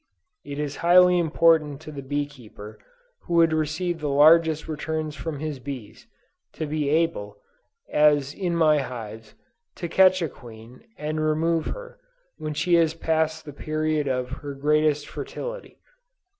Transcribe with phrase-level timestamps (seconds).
[0.43, 2.79] It is highly important to the bee keeper
[3.19, 6.07] who would receive the largest returns from his bees,
[6.53, 7.37] to be able,
[7.87, 9.35] as in my hives,
[9.75, 11.99] to catch the queen and remove her,
[12.37, 15.77] when she has passed the period of her greatest fertility.